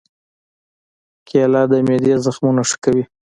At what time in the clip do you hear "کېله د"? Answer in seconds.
1.27-1.73